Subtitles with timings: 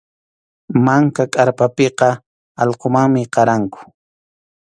[0.85, 2.07] Manka kʼarpapiqa
[2.61, 3.79] allqumanmi qaranku.